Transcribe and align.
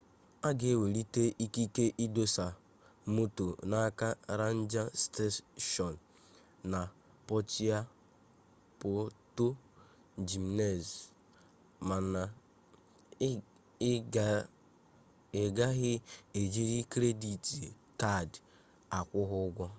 a 0.47 0.49
ga-enwetali 0.59 1.29
ikike 1.45 1.85
idọsa 2.05 2.45
moto 3.15 3.45
n'aka 3.69 4.07
renja 4.39 4.83
steshọn 5.03 5.95
na 6.71 6.79
puerto 8.79 9.47
jimenez 10.27 10.85
mana 11.89 12.21
ị 13.89 13.91
gaghị 15.57 15.91
ejili 16.41 16.77
kredit 16.93 17.45
kad 18.01 18.29
akwụ 18.97 19.19
ha 19.31 19.37
ụgwọ 19.47 19.65